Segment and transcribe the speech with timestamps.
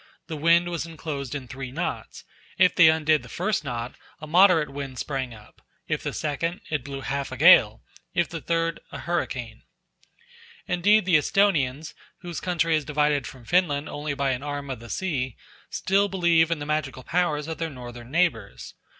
[0.25, 2.23] The wind was enclosed in three knots;
[2.57, 6.83] if they undid the first knot, a moderate wind sprang up; if the second, it
[6.83, 7.83] blew half a gale;
[8.15, 9.61] if the third, a hurricane.
[10.67, 14.89] Indeed the Esthonians, whose country is divided from Finland only by an arm of the
[14.89, 15.37] sea,
[15.69, 18.73] still believe in the magical powers of their northern neighbours.